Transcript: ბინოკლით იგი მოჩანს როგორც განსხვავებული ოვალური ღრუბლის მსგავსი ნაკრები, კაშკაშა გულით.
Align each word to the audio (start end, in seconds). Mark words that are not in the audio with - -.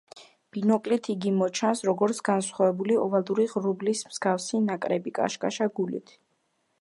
ბინოკლით 0.55 1.09
იგი 1.13 1.33
მოჩანს 1.41 1.83
როგორც 1.89 2.21
განსხვავებული 2.29 2.97
ოვალური 3.03 3.47
ღრუბლის 3.53 4.01
მსგავსი 4.13 4.65
ნაკრები, 4.71 5.17
კაშკაშა 5.21 5.69
გულით. 5.81 6.17